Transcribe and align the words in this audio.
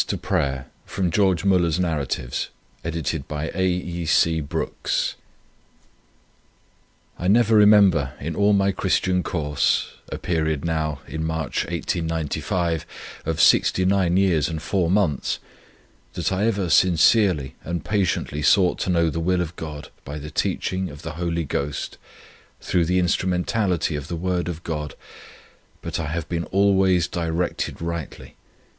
The 0.01 0.15
Moody 0.15 0.21
Press 0.21 0.65
153 0.97 2.23
Institute 2.83 3.27
Place 3.27 4.09
Chicago 4.09 4.67
"I 7.19 7.27
never 7.27 7.55
remember, 7.55 8.13
in 8.19 8.35
all 8.35 8.53
my 8.53 8.71
Christian 8.71 9.21
course, 9.21 9.91
a 10.11 10.17
period 10.17 10.65
now 10.65 11.01
(in 11.07 11.23
March, 11.23 11.65
1895) 11.65 12.83
of 13.27 13.39
sixty 13.39 13.85
nine 13.85 14.17
years 14.17 14.49
and 14.49 14.59
four 14.59 14.89
months, 14.89 15.37
that 16.13 16.31
I 16.33 16.47
ever 16.47 16.67
SINCERELY 16.69 17.53
and 17.63 17.85
PATIENTLY 17.85 18.41
sought 18.41 18.79
to 18.79 18.89
know 18.89 19.11
the 19.11 19.19
will 19.19 19.39
of 19.41 19.55
God 19.55 19.91
by 20.03 20.17
the 20.17 20.31
teaching 20.31 20.89
of 20.89 21.03
the 21.03 21.11
Holy 21.11 21.43
Ghost, 21.43 21.99
through 22.59 22.85
the 22.85 22.97
instrumentality 22.97 23.95
of 23.95 24.07
the 24.07 24.15
Word 24.15 24.47
of 24.47 24.63
God, 24.63 24.95
but 25.83 25.99
I 25.99 26.07
have 26.07 26.27
been 26.27 26.45
ALWAYS 26.45 27.07
directed 27.07 27.83
rightly. 27.83 28.33